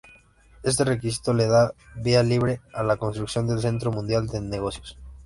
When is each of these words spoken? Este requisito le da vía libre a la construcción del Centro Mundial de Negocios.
Este 0.63 0.83
requisito 0.83 1.31
le 1.31 1.45
da 1.45 1.75
vía 1.95 2.23
libre 2.23 2.59
a 2.73 2.81
la 2.81 2.97
construcción 2.97 3.45
del 3.45 3.59
Centro 3.61 3.91
Mundial 3.91 4.25
de 4.25 4.41
Negocios. 4.41 4.97